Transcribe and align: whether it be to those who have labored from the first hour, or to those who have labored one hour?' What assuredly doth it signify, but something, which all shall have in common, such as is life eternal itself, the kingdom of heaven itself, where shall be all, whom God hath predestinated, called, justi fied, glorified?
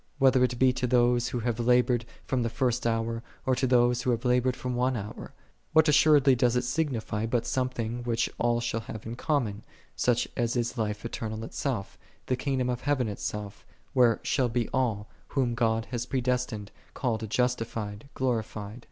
whether 0.17 0.43
it 0.43 0.57
be 0.57 0.73
to 0.73 0.87
those 0.87 1.27
who 1.27 1.41
have 1.41 1.59
labored 1.59 2.05
from 2.25 2.41
the 2.41 2.49
first 2.49 2.87
hour, 2.87 3.21
or 3.45 3.53
to 3.55 3.67
those 3.67 4.01
who 4.01 4.09
have 4.09 4.25
labored 4.25 4.55
one 4.55 4.97
hour?' 4.97 5.31
What 5.73 5.87
assuredly 5.87 6.33
doth 6.33 6.55
it 6.55 6.63
signify, 6.63 7.27
but 7.27 7.45
something, 7.45 8.01
which 8.01 8.27
all 8.39 8.59
shall 8.61 8.79
have 8.79 9.05
in 9.05 9.13
common, 9.13 9.63
such 9.95 10.27
as 10.35 10.55
is 10.55 10.75
life 10.75 11.05
eternal 11.05 11.43
itself, 11.43 11.99
the 12.25 12.35
kingdom 12.35 12.67
of 12.67 12.81
heaven 12.81 13.07
itself, 13.07 13.63
where 13.93 14.19
shall 14.23 14.49
be 14.49 14.67
all, 14.73 15.07
whom 15.27 15.53
God 15.53 15.85
hath 15.91 16.09
predestinated, 16.09 16.71
called, 16.95 17.29
justi 17.29 17.63
fied, 17.63 18.09
glorified? 18.15 18.79